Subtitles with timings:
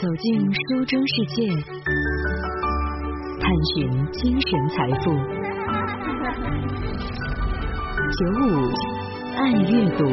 [0.00, 1.48] 走进书中世界，
[3.40, 5.10] 探寻精神财富。
[8.14, 8.46] 九五
[9.36, 10.04] 爱阅读，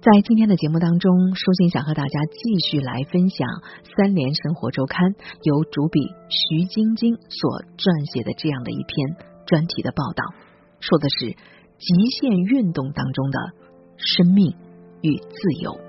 [0.00, 3.46] 在今天的节目当中，舒心想和大家继续来分享
[3.94, 5.10] 《三联生活周刊》
[5.42, 10.24] 由主笔徐晶晶所撰写的这样的一篇专题的报道，
[10.80, 11.36] 说的是
[11.76, 13.38] 极限运动当中的
[13.98, 14.56] 生命
[15.02, 15.87] 与自由。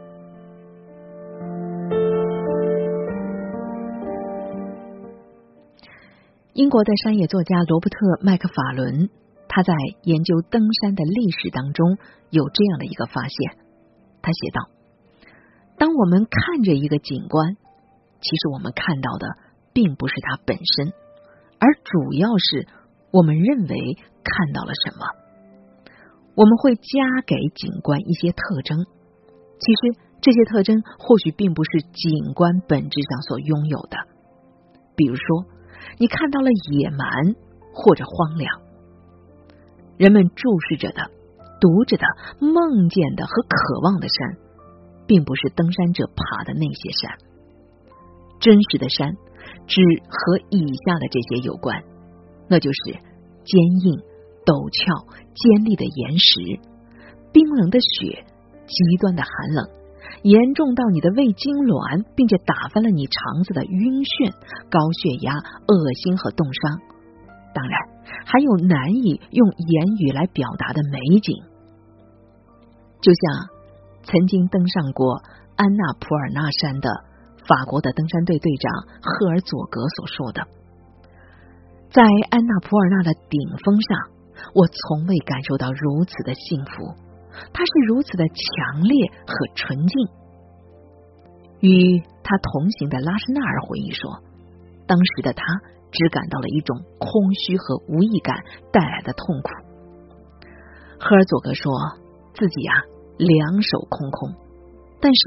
[6.53, 9.09] 英国的山野作家罗伯特·麦克法伦，
[9.47, 9.71] 他在
[10.01, 11.99] 研究登山的历史当中
[12.31, 13.61] 有这样的一个发现。
[14.23, 14.65] 他写道
[15.77, 17.55] ：“当我们看着一个景观，
[18.19, 19.37] 其实我们看到的
[19.73, 20.91] 并不是它本身，
[21.59, 22.67] 而主要是
[23.11, 25.05] 我们认为看到了什么。
[26.33, 28.87] 我们会加给景观一些特征，
[29.61, 33.97] 其实这些特征或许并不是景观本质上所拥有的。
[34.95, 35.45] 比如说。”
[35.97, 37.35] 你看到了野蛮
[37.73, 38.61] 或者荒凉，
[39.97, 41.11] 人们注视着的、
[41.59, 42.05] 读着的、
[42.39, 44.37] 梦见的和渴望的山，
[45.07, 47.17] 并不是登山者爬的那些山。
[48.39, 49.15] 真实的山
[49.67, 51.83] 只和以下的这些有关，
[52.47, 53.99] 那就是坚硬、
[54.45, 56.59] 陡峭、尖利的岩石、
[57.33, 58.25] 冰冷的雪、
[58.65, 59.78] 极端的寒冷。
[60.23, 64.33] 严重到你的胃痉挛，并且打翻了你肠子的晕眩、
[64.69, 66.79] 高血压、恶心和冻伤，
[67.53, 67.75] 当然
[68.25, 71.39] 还有难以用言语来表达的美景，
[73.01, 73.47] 就像
[74.03, 75.23] 曾经登上过
[75.55, 76.89] 安娜普尔纳山的
[77.47, 80.47] 法国的登山队队长赫尔佐格所说的
[81.91, 84.09] ：“在安娜普尔纳的顶峰上，
[84.53, 86.93] 我从未感受到如此的幸福。”
[87.53, 90.07] 他是如此的强烈和纯净。
[91.61, 94.23] 与他同行的拉什纳尔回忆说，
[94.87, 95.43] 当时的他
[95.91, 98.37] 只感到了一种空虚和无意感
[98.71, 99.49] 带来的痛苦。
[100.99, 101.71] 赫尔佐格说
[102.33, 102.73] 自己呀
[103.17, 104.35] 两手空空，
[105.01, 105.21] 但是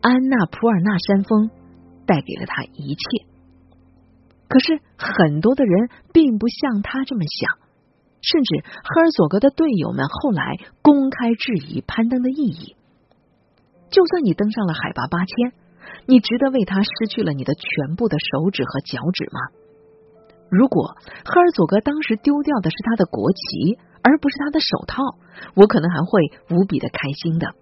[0.00, 1.50] 安娜普尔纳山峰
[2.06, 3.26] 带给了他一切。
[4.46, 7.63] 可是很多的人并不像他这么想。
[8.24, 12.74] 甚至赫尔佐格的队友们后来公开质疑攀登的意义。
[13.90, 15.52] 就算你登上了海拔八千，
[16.06, 19.40] 你值得为他失去了你的全部的手指和脚趾吗？
[20.50, 25.02] 如果赫尔佐格当时丢掉的是他的国旗，而不是他的手套，
[25.54, 26.20] 我可能还会
[26.50, 27.54] 无比的开心的。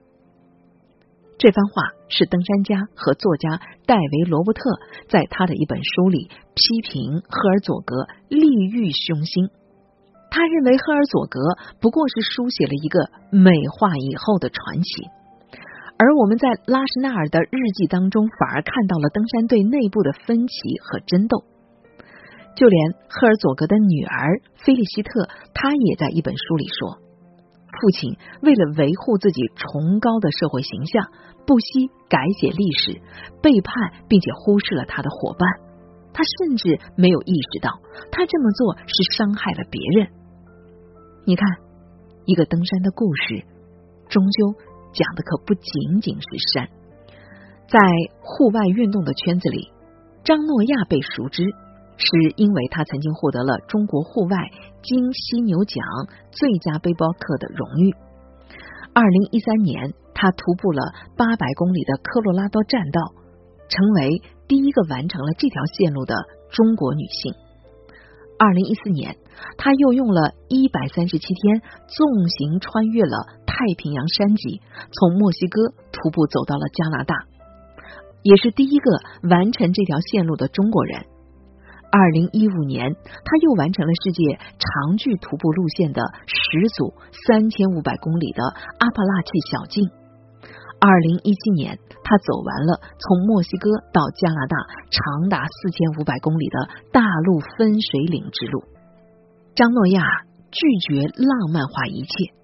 [1.38, 4.62] 这番话是登山家和作家戴维罗伯特
[5.08, 9.50] 在他的一本书里批评赫尔佐格利欲熏心。
[10.32, 11.38] 他认为赫尔佐格
[11.78, 15.04] 不过是书写了一个美化以后的传奇，
[15.98, 21.44] 而我们在拉什纳尔的日记当中反而看到了登山队内部的分歧和争斗。
[22.56, 26.96] 就连赫尔佐格的女儿菲利希特，她也在一本书里说，
[27.68, 31.12] 父亲为了维护自己崇高的社会形象，
[31.46, 33.02] 不惜改写历史，
[33.42, 35.44] 背叛并且忽视了他的伙伴。
[36.14, 40.08] 他甚至没有意识到，他这么做是伤害了别人。
[41.24, 41.46] 你看，
[42.24, 43.44] 一个登山的故事，
[44.08, 44.54] 终究
[44.92, 46.68] 讲的可不仅仅是山。
[47.68, 47.78] 在
[48.20, 49.70] 户外运动的圈子里，
[50.24, 51.44] 张诺亚被熟知，
[51.96, 54.36] 是因为他曾经获得了中国户外
[54.82, 55.84] 金犀牛奖
[56.32, 57.94] 最佳背包客的荣誉。
[58.92, 60.82] 二零一三年，他徒步了
[61.16, 63.00] 八百公里的科罗拉多栈道，
[63.68, 66.16] 成为第一个完成了这条线路的
[66.50, 67.32] 中国女性。
[68.38, 69.16] 二零一四年，
[69.56, 74.60] 他又用了一百三十七天纵行穿越了太平洋山脊，
[74.92, 77.14] 从墨西哥徒步走到了加拿大，
[78.22, 81.06] 也是第一个完成这条线路的中国人。
[81.90, 86.94] 二零一五年，他又完成了世界长距徒步路线的十组
[87.26, 88.42] 三千五百公里的
[88.78, 89.90] 阿帕拉契小径。
[90.80, 94.56] 二零一七年，他走完了从墨西哥到加拿大
[94.90, 98.64] 长达四千五百公里的大陆分水岭之路。
[99.54, 100.02] 张诺亚
[100.50, 102.34] 拒绝浪漫化一切，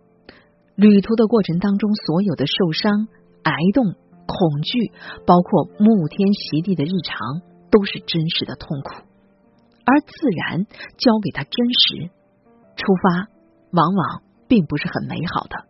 [0.75, 3.09] 旅途的过程当中，所有的受伤、
[3.43, 3.93] 挨冻、
[4.27, 4.93] 恐惧，
[5.27, 8.91] 包括沐天席地的日常，都是真实的痛苦。
[9.85, 10.65] 而自然
[10.97, 12.11] 教给他真实，
[12.77, 13.29] 出发
[13.73, 15.67] 往往并不是很美好的。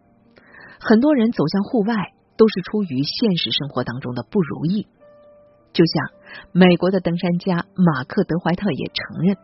[0.81, 2.14] 很多人走向户外。
[2.38, 4.87] 都是出于现实生活当中的不如意，
[5.73, 6.12] 就像
[6.52, 9.37] 美国的登山家马克德怀特也承认，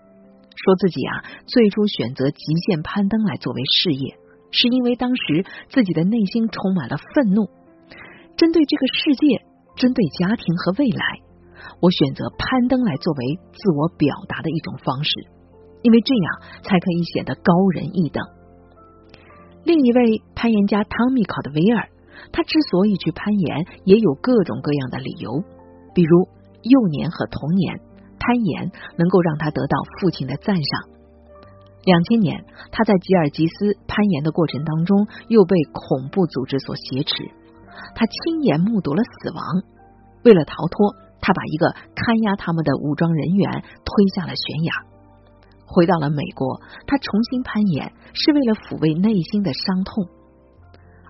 [0.56, 4.16] 说自己啊最初选择极限攀登来作为事业，
[4.50, 7.50] 是因为当时自己的内心充满了愤怒。
[8.36, 9.44] 针对这个世界，
[9.76, 11.20] 针对家庭和未来，
[11.80, 15.10] 我选择攀登来作为自我表达的一种方式，
[15.82, 18.22] 因为这样才可以显得高人一等。
[19.64, 21.88] 另一位攀岩家汤米考德维尔，
[22.32, 25.42] 他之所以去攀岩，也有各种各样的理由，
[25.94, 26.28] 比如
[26.62, 27.80] 幼年和童年
[28.24, 30.88] 攀岩能够让他得到父亲的赞赏。
[31.84, 37.30] 两千年，他在吉尔吉斯攀岩的过程当中，又被恐怖组织所挟持，
[37.94, 39.44] 他亲眼目睹了死亡。
[40.24, 44.72] 为了逃脱，他把一个看押他们的武装人员推下了悬崖。
[45.66, 50.08] 回到了美国，他重新攀岩是为了抚慰内心的伤痛。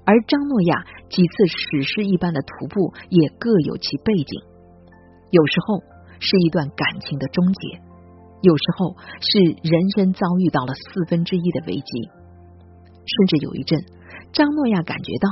[0.05, 4.43] 而张诺亚几次史诗一般的徒步也各有其背景，
[5.31, 5.78] 有时候
[6.25, 7.79] 是一段感情的终结，
[8.41, 11.93] 有时候是人生遭遇到了四分之一的危机。
[13.05, 13.85] 甚至有一阵，
[14.32, 15.29] 张诺亚感觉到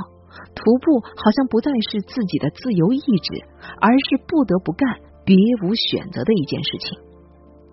[0.53, 3.41] 徒步好像不再是自己的自由意志，
[3.81, 4.87] 而是不得不干、
[5.25, 5.35] 别
[5.65, 6.99] 无选择的一件事情。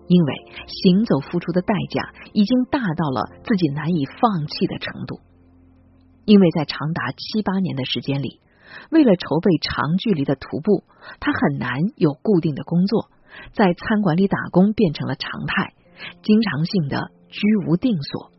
[0.07, 0.33] 因为
[0.67, 2.01] 行走付出的代价
[2.33, 5.21] 已经大到了自己难以放弃的程度，
[6.25, 8.41] 因为在长达七八年的时间里，
[8.89, 10.83] 为了筹备长距离的徒步，
[11.19, 13.09] 他很难有固定的工作，
[13.53, 15.73] 在餐馆里打工变成了常态，
[16.21, 18.31] 经常性的居无定所，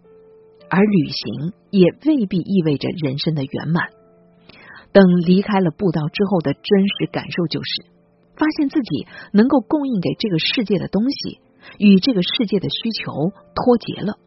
[0.71, 3.91] 而旅行也未必意味着人生的圆满。
[4.93, 6.63] 等离开了步道之后的真
[6.99, 7.85] 实感受就是，
[8.37, 11.41] 发现自己能够供应给这个世界的东西。
[11.79, 14.19] 与这个世界的需求脱节了，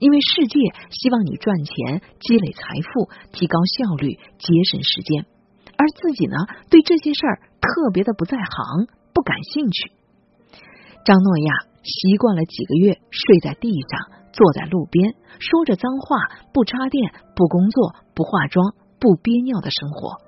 [0.00, 0.58] 因为世界
[0.90, 5.24] 希望你赚钱、积累财富、提高效率、节省时间，
[5.82, 6.36] 而自己呢，
[6.70, 9.90] 对这些事儿特别的不在行，不感兴趣。
[11.04, 20.22] 张诺亚习惯了几个月睡在地上，坐在路边，说着脏话，不插电，不工作，不化妆，不憋尿的生活，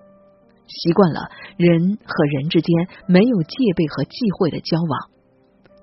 [0.67, 5.15] 习惯了人和人之间没有戒备和忌讳的交往。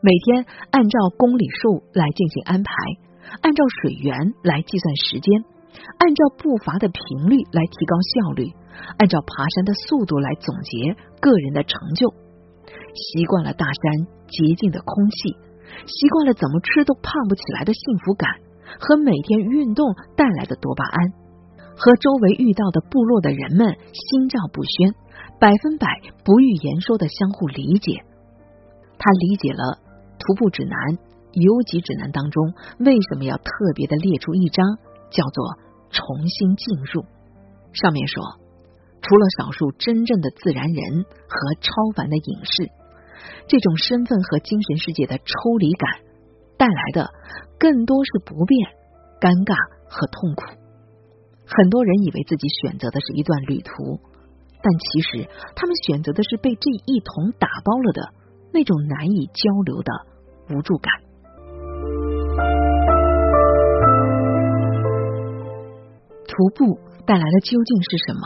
[0.02, 2.74] 每天按照公里数来进行安排，
[3.42, 5.46] 按照水源来计算时间，
[6.00, 8.52] 按照步伐的频率来提高效率，
[8.98, 12.14] 按照爬山的速度来总结个人的成就。
[12.94, 15.36] 习惯了大山洁净的空气，
[15.86, 18.30] 习惯了怎么吃都胖不起来的幸福感，
[18.80, 21.14] 和每天运动带来的多巴胺，
[21.76, 24.94] 和周围遇到的部落的人们心照不宣，
[25.40, 25.88] 百分百
[26.24, 28.04] 不欲言说的相互理解。
[28.98, 29.80] 他理解了。
[30.24, 30.78] 徒步指南、
[31.34, 34.78] 游记指南当中，为什么要特别的列出一章，
[35.12, 35.60] 叫做
[35.92, 37.06] “重新进入”？
[37.78, 38.24] 上面说，
[39.02, 42.72] 除了少数真正的自然人和超凡的隐士，
[43.48, 46.02] 这种身份和精神世界的抽离感
[46.58, 47.12] 带来的，
[47.60, 48.72] 更多是不便、
[49.20, 49.54] 尴尬
[49.88, 50.44] 和痛苦。
[51.46, 54.00] 很多人以为自己选择的是一段旅途，
[54.64, 58.14] 但其实他们选择的是被这一桶打包了的
[58.54, 59.92] 那种难以交流的。
[60.50, 60.92] 无助感。
[66.42, 68.26] 徒步带来的究竟是什么？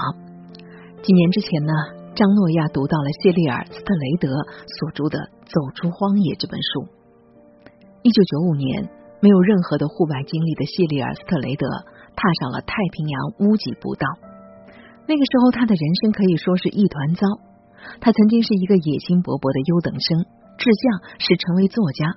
[1.04, 1.74] 几年之前呢，
[2.16, 4.32] 张诺亚读到了谢利尔·斯特雷德
[4.80, 6.88] 所著的《走出荒野》这本书。
[8.08, 8.88] 一九九五年，
[9.20, 11.68] 没有任何的户外经历的谢利尔·斯特雷德
[12.16, 14.08] 踏上了太平洋屋脊步道。
[15.12, 17.28] 那个时候，他的人生可以说是一团糟。
[18.00, 20.24] 他曾经是一个野心勃勃的优等生。
[20.56, 22.16] 志向是成为作家，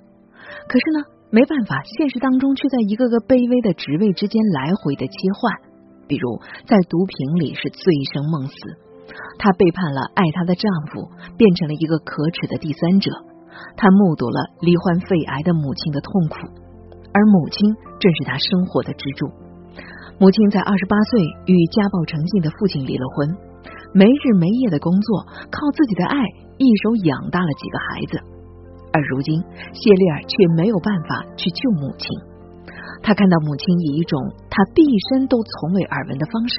[0.70, 5.67] 可是呢，没办法，现实当中却在一个个卑微的职位之间来回的切换。
[6.08, 8.56] 比如在毒品里是醉生梦死，
[9.38, 13.12] 她背叛了爱她的丈夫，变成了一个可耻的第三者。
[13.76, 16.36] 她目睹了罹患肺癌的母亲的痛苦，
[17.12, 19.28] 而母亲正是她生活的支柱。
[20.18, 23.36] 母亲在二十八岁与家暴成性的父亲离了婚，
[23.92, 26.18] 没日没夜的工作，靠自己的爱。
[26.58, 28.18] 一手养大了几个孩子，
[28.92, 29.40] 而如今
[29.72, 32.08] 谢丽尔却没有办法去救母亲。
[33.02, 36.54] 他看到母亲以一种他毕生都从未耳闻的方式，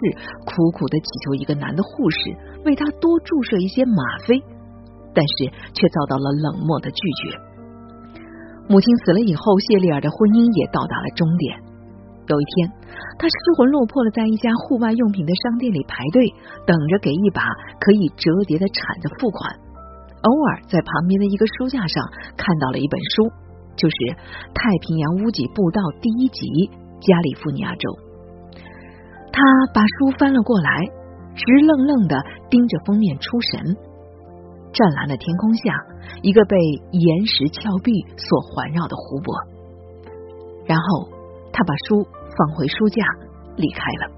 [0.46, 4.42] 苦苦的祈求一个男的护士为他多注射一些吗啡，
[5.14, 7.38] 但是却遭到了冷漠的拒绝。
[8.70, 11.58] 母亲死了以后，谢丽尔的婚姻也到达了终点。
[12.30, 12.70] 有一天，
[13.18, 16.30] 他失魂落魄的在一家户外用品的商店里排队，
[16.70, 17.42] 等着给一把
[17.82, 19.58] 可以折叠的铲子付款。
[20.22, 22.06] 偶尔在旁边的一个书架上
[22.38, 23.26] 看到了一本书，
[23.80, 23.96] 就是
[24.52, 26.44] 《太平洋屋脊步道》第一集
[27.00, 27.88] 《加利福尼亚州》。
[29.32, 29.40] 他
[29.72, 30.84] 把书翻了过来，
[31.32, 32.20] 直愣愣的
[32.52, 33.72] 盯着封面出神。
[34.76, 35.72] 湛蓝的天空下，
[36.22, 36.60] 一个被
[36.92, 39.32] 岩石峭壁所环绕的湖泊。
[40.68, 41.08] 然后
[41.56, 42.04] 他把书
[42.36, 43.02] 放回书架，
[43.56, 44.12] 离开了。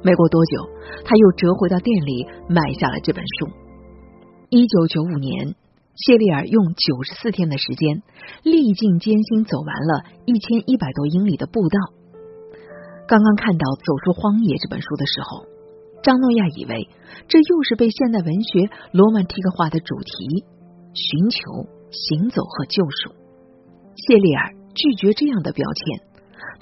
[0.00, 0.64] 没过多久，
[1.04, 3.52] 他又折回到店里买下了这本书。
[4.48, 5.54] 一九九五年，
[5.98, 8.02] 谢丽尔用九十四天的时间，
[8.44, 11.78] 历尽艰辛走完了一千一百多英里的步道。
[13.08, 15.42] 刚刚看到《走出荒野》这本书的时候，
[16.06, 16.86] 张诺亚以为
[17.26, 20.46] 这又是被现代文学罗曼蒂克化的主题——
[20.94, 23.18] 寻求、行走和救赎。
[23.98, 26.06] 谢丽尔拒绝这样的标签，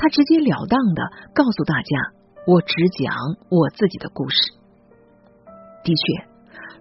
[0.01, 1.03] 他直截了当的
[1.37, 2.17] 告诉大家。
[2.49, 3.13] 我只讲
[3.51, 4.39] 我自己的故事。
[5.85, 6.25] 的确，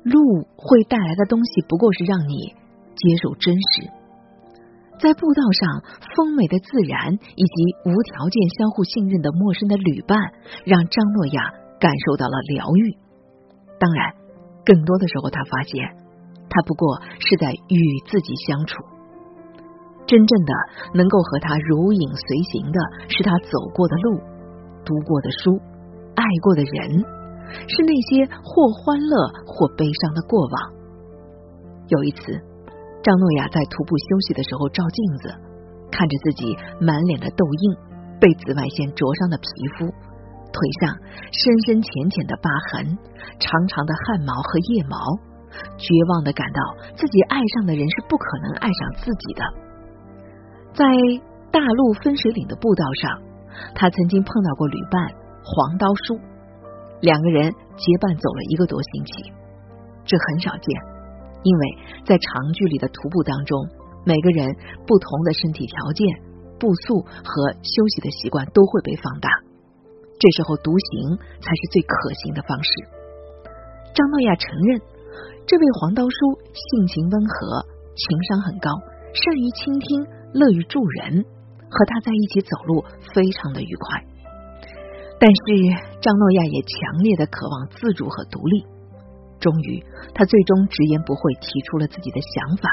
[0.05, 2.53] 路会带来的东西不过是让你
[2.93, 3.89] 接受真实。
[5.01, 5.83] 在步道上，
[6.15, 10.15] 丰美的自然以及无条件相互信任的陌生的旅伴，
[10.63, 12.95] 让张诺亚感受到了疗愈。
[13.77, 14.13] 当然，
[14.63, 15.97] 更多的时候，他发现
[16.47, 18.77] 他不过是在与自己相处。
[20.07, 20.53] 真正的
[20.93, 24.21] 能够和他如影随形的，是他走过的路。
[24.85, 25.59] 读过的书，
[26.15, 27.03] 爱过的人，
[27.67, 30.55] 是那些或欢乐或悲伤的过往。
[31.87, 32.21] 有一次，
[33.03, 35.29] 张诺亚在徒步休息的时候照镜子，
[35.91, 37.75] 看着自己满脸的痘印、
[38.19, 39.45] 被紫外线灼伤的皮
[39.77, 40.97] 肤、腿上
[41.31, 42.97] 深深浅浅的疤痕、
[43.39, 44.97] 长长的汗毛和腋毛，
[45.77, 46.59] 绝望的感到
[46.95, 49.41] 自己爱上的人是不可能爱上自己的。
[50.73, 50.85] 在
[51.51, 53.25] 大陆分水岭的步道上。
[53.73, 55.07] 他曾经碰到过旅伴
[55.41, 56.19] 黄刀叔，
[57.05, 59.29] 两个人结伴走了一个多星期，
[60.09, 60.73] 这很少见，
[61.45, 61.63] 因为
[62.01, 63.53] 在长距离的徒步当中，
[64.03, 64.49] 每个人
[64.87, 66.01] 不同的身体条件、
[66.57, 69.29] 步速和休息的习惯都会被放大，
[70.17, 71.13] 这时候独行
[71.45, 71.93] 才是最可
[72.25, 72.71] 行的方式。
[73.93, 74.81] 张诺亚承认，
[75.45, 76.17] 这位黄刀叔
[76.57, 78.73] 性情温和，情商很高，
[79.13, 81.23] 善于倾听，乐于助人。
[81.67, 84.01] 和他在一起走路非常的愉快，
[85.19, 85.41] 但是
[86.01, 88.65] 张诺亚也强烈的渴望自主和独立。
[89.39, 92.69] 终于，他最终直言不讳提出了自己的想法。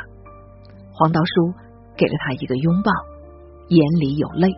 [0.93, 1.53] 黄道叔
[1.97, 2.91] 给了他一个拥抱，
[3.69, 4.49] 眼里有泪。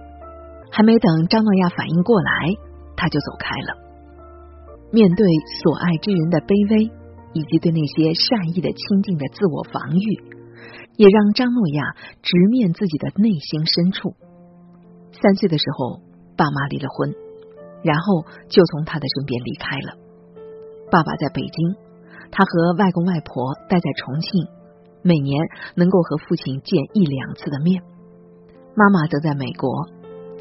[0.70, 2.54] 还没等张诺亚反应过来，
[2.96, 3.84] 他就走开了。
[4.92, 5.26] 面对
[5.62, 6.90] 所爱之人的卑微，
[7.32, 10.06] 以及对那些善意的亲近的自我防御，
[10.96, 14.14] 也让张诺亚直面自己的内心深处。
[15.10, 16.02] 三岁的时候，
[16.36, 17.14] 爸妈离了婚，
[17.84, 19.92] 然后就从他的身边离开了。
[20.90, 21.76] 爸爸在北京，
[22.32, 24.48] 他和外公外婆待在重庆，
[25.02, 25.36] 每年
[25.76, 27.82] 能够和父亲见一两次的面。
[28.74, 29.68] 妈妈则在美国，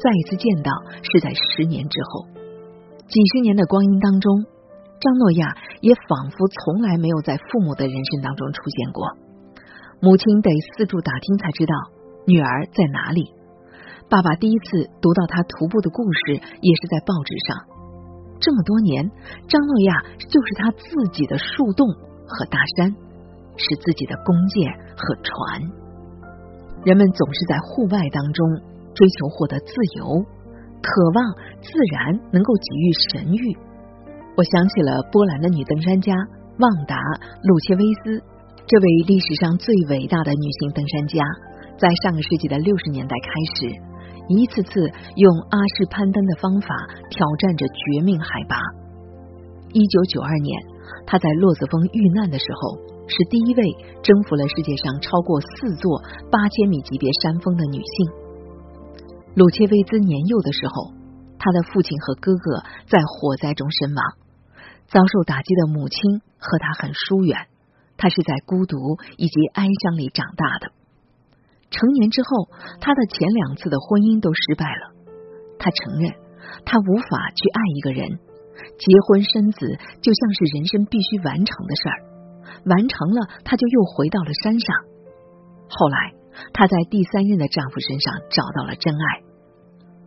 [0.00, 0.72] 再一次见到
[1.02, 2.26] 是在十年之后。
[3.06, 4.46] 几十年的光阴当中，
[4.98, 9.04] 张诺亚也仿佛从来没有在父母的人生当中出现过。
[10.00, 11.74] 母亲得四处打听才知道
[12.26, 13.32] 女儿在哪里。
[14.14, 17.58] 爸爸第一次读到他徒步的故事，也是在报纸上。
[18.38, 19.10] 这么多年，
[19.50, 21.82] 张诺亚就是他自己的树洞
[22.22, 22.94] 和大山，
[23.58, 25.34] 是自己的弓箭和船。
[26.86, 28.38] 人们总是在户外当中
[28.94, 30.06] 追求获得自由，
[30.78, 31.18] 渴望
[31.58, 33.58] 自然能够给予神谕。
[34.38, 36.14] 我想起了波兰的女登山家
[36.62, 36.94] 旺达·
[37.42, 38.22] 鲁切维斯，
[38.62, 41.18] 这位历史上最伟大的女性登山家，
[41.82, 43.26] 在上个世纪的六十年代开
[43.58, 43.90] 始。
[44.28, 44.80] 一次次
[45.16, 46.68] 用阿式攀登的方法
[47.10, 48.56] 挑战着绝命海拔。
[49.72, 50.58] 一九九二年，
[51.06, 53.62] 他在洛子峰遇难的时候，是第一位
[54.02, 56.00] 征服了世界上超过四座
[56.30, 58.12] 八千米级别山峰的女性。
[59.34, 60.92] 鲁切维兹年幼的时候，
[61.38, 64.04] 他的父亲和哥哥在火灾中身亡，
[64.86, 67.36] 遭受打击的母亲和他很疏远，
[67.96, 68.78] 他是在孤独
[69.18, 70.72] 以及哀伤里长大的。
[71.74, 72.46] 成年之后，
[72.78, 74.94] 他的前两次的婚姻都失败了。
[75.58, 76.14] 他承认，
[76.62, 78.22] 他无法去爱一个人。
[78.78, 79.66] 结婚生子
[79.98, 81.98] 就像是人生必须完成的事儿，
[82.70, 84.70] 完成了他就又回到了山上。
[85.66, 86.14] 后来，
[86.54, 89.06] 他在第三任的丈夫身上找到了真爱。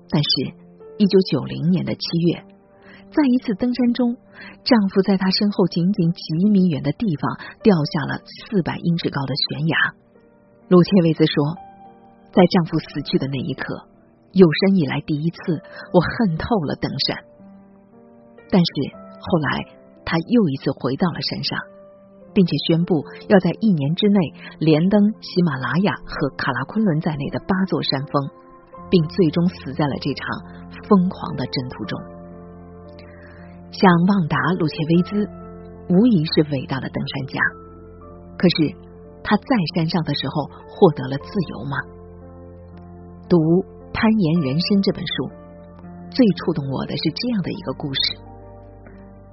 [0.07, 0.55] 但是，
[0.95, 1.99] 一九九零年的七
[2.31, 2.47] 月，
[3.11, 4.15] 在一次登山中，
[4.63, 9.75] 丈夫在她身后仅仅几米远的地方掉下了四百英尺高的悬崖。
[10.69, 11.55] 鲁切维兹说
[12.35, 13.87] ：“在丈夫死去的那一刻，
[14.33, 17.15] 有生以来第一次，我恨透了登山。
[18.51, 18.71] 但是
[19.15, 19.63] 后来，
[20.03, 21.57] 他又一次回到了山上，
[22.33, 24.19] 并且宣布要在一年之内
[24.59, 28.27] 连登喜马拉雅和卡拉昆仑在内的八座山峰，
[28.91, 30.27] 并最终死在了这场
[30.89, 31.95] 疯狂的征途中。
[33.71, 35.31] 像旺达·鲁切维兹，
[35.87, 37.39] 无疑是伟大的登山家，
[38.35, 38.75] 可是。”
[39.27, 41.75] 他在山上的时候获得了自由吗？
[43.27, 43.35] 读
[43.91, 45.27] 《攀岩人生》这本书，
[46.07, 48.15] 最触动我的是这样的一个故事：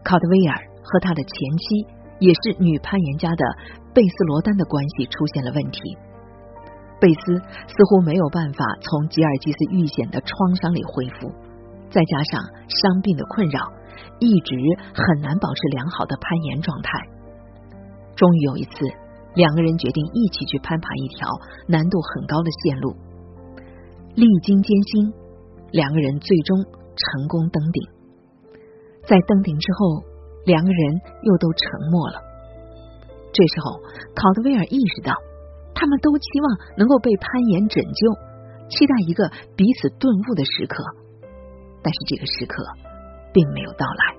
[0.03, 1.31] 考德威尔和他的前
[1.63, 1.87] 妻，
[2.19, 3.43] 也是女攀岩家的
[3.95, 5.79] 贝斯罗丹的关系出现了问题。
[6.99, 7.39] 贝斯
[7.71, 11.31] 似乎没有办法从吉尔吉斯遇险的创伤里恢复，
[11.95, 13.71] 再加上伤病的困扰，
[14.19, 14.59] 一直
[14.91, 16.91] 很难保持良好的攀岩状态。
[18.19, 18.75] 终于有一次，
[19.35, 21.29] 两个人决定一起去攀爬一条
[21.69, 22.95] 难度很高的线路。
[24.14, 25.12] 历经艰辛，
[25.73, 27.83] 两个人最终成功登顶。
[29.07, 30.03] 在登顶之后，
[30.47, 32.23] 两个人又都沉默了。
[33.33, 33.81] 这时候，
[34.14, 35.12] 考德威尔意识到。
[35.76, 38.12] 他们都期望能够被攀岩拯救，
[38.71, 40.85] 期待一个彼此顿悟的时刻，
[41.83, 42.62] 但是这个时刻
[43.33, 44.17] 并没有到来。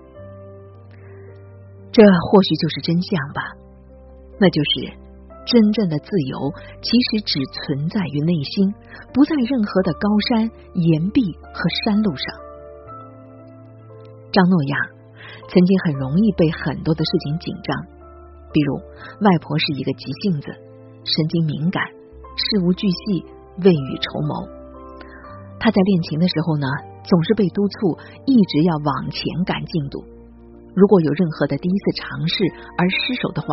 [1.94, 3.42] 这或许就是真相吧，
[4.38, 4.98] 那就是
[5.46, 8.74] 真正的自由其实只存在于内心，
[9.14, 11.22] 不在任何的高山、岩壁
[11.54, 12.26] 和山路上。
[14.32, 14.76] 张诺亚
[15.48, 17.78] 曾经很容易被很多的事情紧张，
[18.52, 18.76] 比如
[19.22, 20.48] 外婆是一个急性子。
[21.06, 21.84] 神经敏感，
[22.36, 23.24] 事无巨细，
[23.64, 24.50] 未雨绸缪。
[25.60, 26.66] 他在练琴的时候呢，
[27.06, 30.04] 总是被督促一直要往前赶进度。
[30.76, 32.36] 如果有任何的第一次尝试
[32.78, 33.48] 而失手的话，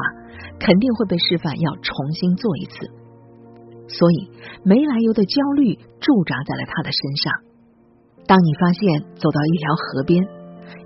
[0.59, 2.75] 肯定会被示范要重新做一次。
[3.89, 4.31] 所以
[4.65, 7.33] 没来由的焦虑驻扎在了他的身上。
[8.27, 8.83] 当你发现
[9.17, 10.25] 走到一条河边，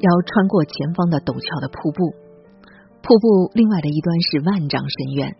[0.00, 2.12] 要穿过前方的陡峭的瀑布，
[3.02, 5.37] 瀑布另外的一端是万丈深渊。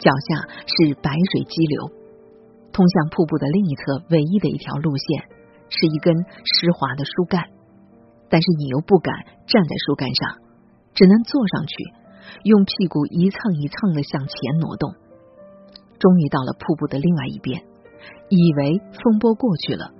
[0.00, 1.92] 脚下是白水激流，
[2.72, 5.28] 通向瀑布的另一侧唯一的一条路线
[5.68, 7.44] 是一根湿滑的树干，
[8.30, 9.12] 但是你又不敢
[9.46, 10.38] 站在树干上，
[10.94, 11.74] 只能坐上去，
[12.44, 14.94] 用屁股一蹭一蹭的向前挪动。
[15.98, 17.60] 终于到了瀑布的另外一边，
[18.30, 19.90] 以为风波过去了，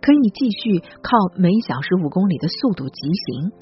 [0.00, 3.52] 可以继续靠每小时五公里的速度疾行，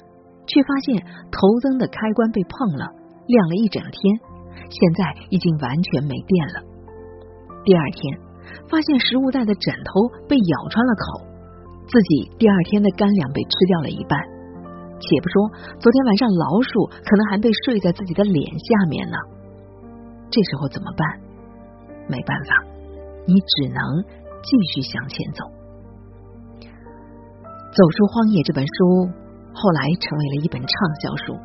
[0.47, 2.89] 却发现头灯的开关被碰了，
[3.27, 4.19] 亮了一整天。
[4.55, 6.63] 现在已经完全没电了。
[7.65, 8.17] 第二天，
[8.69, 11.27] 发现食物袋的枕头被咬穿了口，
[11.87, 14.19] 自己第二天的干粮被吃掉了一半。
[14.95, 15.35] 且不说
[15.79, 19.17] 昨天晚上老鼠可能还被睡在自己的脸下面呢。
[20.31, 21.05] 这时候怎么办？
[22.07, 22.63] 没办法，
[23.27, 23.81] 你只能
[24.41, 25.43] 继续向前走。
[27.75, 29.11] 《走出荒野》这本书
[29.53, 30.71] 后来成为了一本畅
[31.03, 31.37] 销书。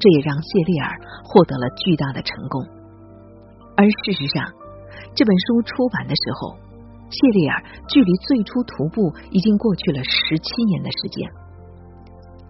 [0.00, 0.88] 这也让谢丽尔
[1.22, 2.58] 获得了巨大的成功，
[3.76, 4.50] 而事实上，
[5.14, 6.58] 这本书出版的时候，
[7.12, 11.28] 谢丽尔距离最初徒步已经过去了十七年的时间。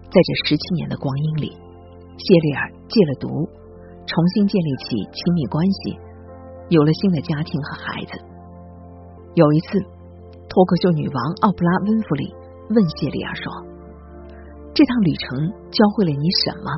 [0.07, 1.51] 在这十七年的光阴里，
[2.15, 3.27] 谢丽尔戒了毒，
[4.07, 5.99] 重新建立起亲密关系，
[6.69, 8.23] 有了新的家庭和孩子。
[9.35, 9.67] 有一次，
[10.47, 12.33] 脱口秀女王奥普拉·温弗里
[12.69, 13.51] 问谢丽尔说
[14.73, 16.71] ：“这趟旅程教会了你什么？”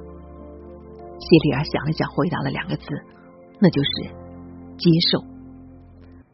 [1.22, 2.88] 谢丽尔想了想，回答了两个字，
[3.60, 4.10] 那就是
[4.78, 5.22] 接受。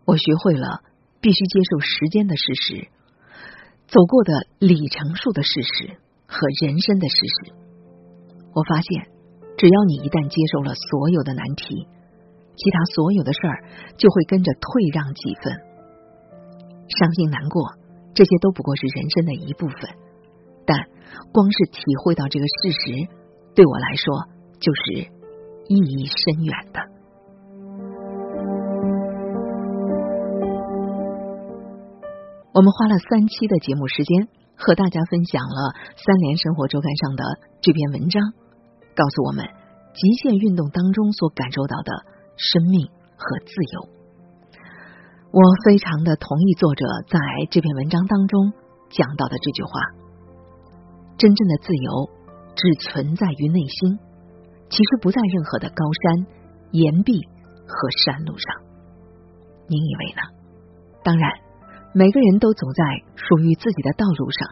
[0.06, 0.82] 我学会了
[1.22, 2.88] 必须接受时间的事实，
[3.88, 5.96] 走过的里程数的事实
[6.28, 7.54] 和人生的事实。
[8.54, 9.08] 我发现，
[9.58, 11.88] 只要你一旦接受了所有的难题，
[12.58, 13.64] 其他所有的事儿
[13.96, 15.54] 就会跟着退让几分。
[16.90, 17.78] 伤心难过，
[18.14, 19.78] 这些都不过是人生的一部分。
[20.66, 20.90] 但
[21.32, 23.08] 光是体会到这个事实，
[23.56, 24.42] 对我来说。
[24.62, 25.10] 就是
[25.70, 26.80] 意义深远的。
[32.54, 37.24] 我们花了三期的节目时间，和大家分享了《三联生活周刊》上的
[37.64, 38.20] 这篇文章，
[38.92, 39.48] 告诉我们
[39.96, 41.96] 极限运动当中所感受到的
[42.36, 43.88] 生命和自由。
[45.32, 47.16] 我非常的同意作者在
[47.48, 48.52] 这篇文章当中
[48.92, 49.72] 讲到的这句话：
[51.16, 52.12] 真正的自由
[52.60, 53.96] 只存在于内心。
[54.68, 56.28] 其实不在任何的高山、
[56.72, 57.16] 岩壁
[57.64, 58.44] 和山路上。
[59.68, 60.22] 您以为呢？
[61.04, 61.32] 当然，
[61.94, 62.84] 每个人都走在
[63.16, 64.48] 属于自己的道路上。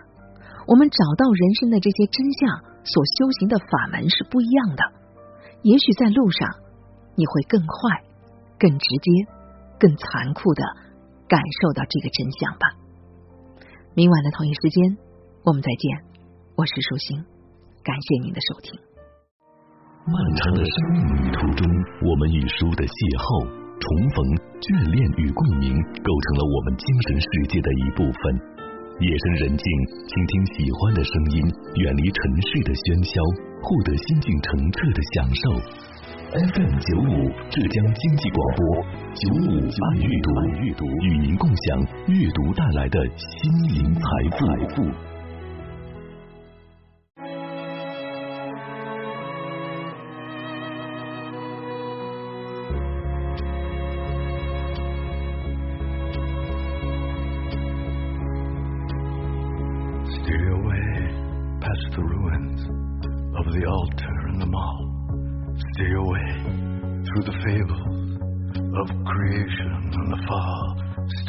[0.67, 4.84] 我们找到人生的这些真相，所修行的法门是不一样的。
[5.63, 6.47] 也许在路上，
[7.15, 8.04] 你会更快、
[8.60, 9.10] 更直接、
[9.80, 10.63] 更残酷的
[11.28, 12.67] 感受到这个真相吧。
[13.95, 14.97] 明晚的同一时间，
[15.43, 16.06] 我们再见。
[16.56, 17.23] 我是舒心，
[17.84, 18.80] 感谢您的收听。
[20.06, 21.67] 漫长的生命旅途中，
[22.04, 23.28] 我们与书的邂逅、
[23.80, 24.20] 重逢、
[24.60, 25.72] 眷恋与共鸣，
[26.04, 28.22] 构成了我们精神世界的一部分。
[29.00, 29.65] 夜深人静，
[30.12, 31.39] 倾听喜欢的声音，
[31.80, 33.15] 远离尘世的喧嚣，
[33.63, 35.44] 获得心境澄澈的享受。
[36.30, 38.62] FM 九五浙江经济广播，
[39.15, 40.28] 九五爱阅读，
[40.60, 41.80] 阅读与您共享
[42.12, 44.04] 阅读带来的心灵财
[44.76, 45.09] 富。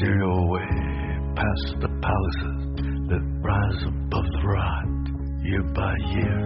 [0.01, 0.65] Steer your way
[1.37, 2.61] past the palaces
[3.11, 4.89] that rise above the rot,
[5.45, 6.41] year by year,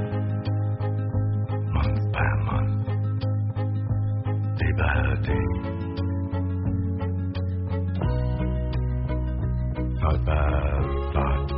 [1.70, 2.86] month by month,
[4.58, 5.46] day by day.
[10.00, 10.34] Thought by
[11.14, 11.48] thought.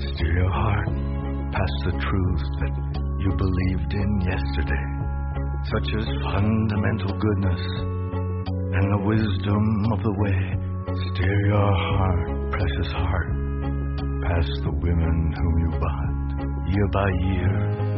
[0.00, 0.90] Steer your heart
[1.52, 2.74] past the truths that
[3.20, 4.86] you believed in yesterday,
[5.70, 7.99] such as fundamental goodness
[8.72, 10.40] and the wisdom of the way.
[11.14, 13.30] Steer your heart, precious heart,
[14.22, 17.89] past the women whom you bought, year by year,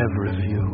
[0.00, 0.68] at every view.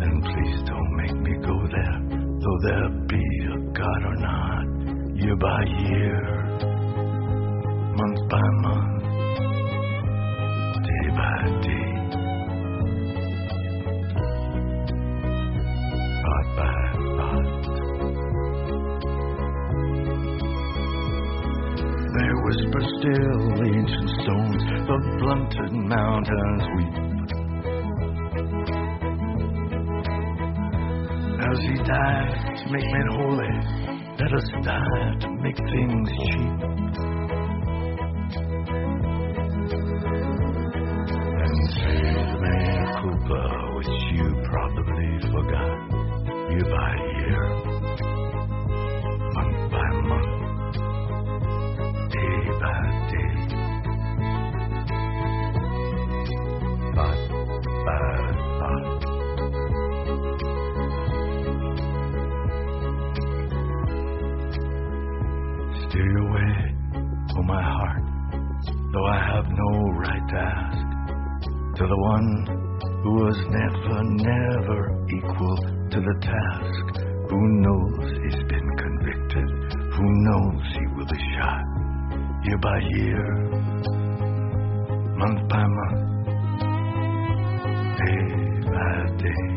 [0.00, 1.98] And please don't make me go there,
[2.40, 4.64] though there be a God or not,
[5.16, 6.22] year by year,
[7.96, 9.02] month by month,
[10.84, 11.90] day by day.
[16.22, 16.76] Thought by
[17.16, 17.48] thought.
[22.14, 27.11] They whisper still, ancient stones, the blunted mountains weep.
[31.62, 33.54] He died to make men holy,
[34.18, 36.54] let us die to make things cheap.
[41.38, 42.66] And save mea
[42.98, 43.42] culpa,
[43.76, 45.78] which you probably forgot,
[46.50, 47.11] year by
[66.22, 66.38] Your
[67.36, 68.02] oh my heart,
[68.92, 70.86] though I have no right to ask,
[71.78, 72.46] to the one
[73.02, 74.80] who was never, never
[75.18, 75.56] equal
[75.90, 76.84] to the task,
[77.28, 79.48] who knows he's been convicted,
[79.94, 81.64] who knows he will be shot
[82.44, 83.26] year by year,
[85.18, 86.02] month by month,
[87.98, 89.51] day by day.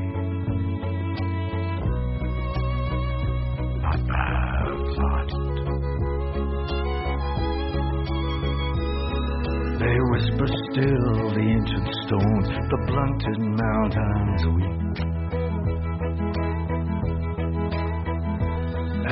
[10.15, 14.95] Whisper still, the ancient stones, the blunted mountains weep.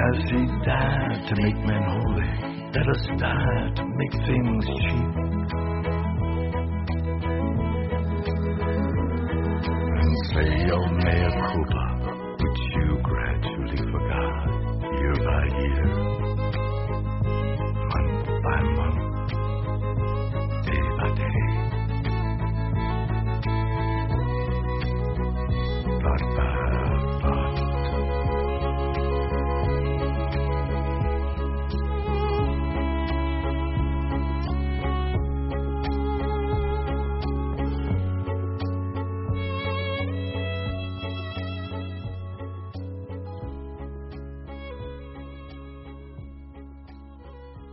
[0.08, 2.34] As he died to make men holy,
[2.74, 5.14] let us die to make things cheap.
[10.00, 11.93] And say your mea culpa,